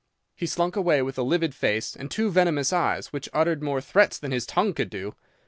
[0.35, 4.17] He slunk away with a livid face and two venomous eyes which uttered more threats
[4.17, 5.13] than his tongue could do.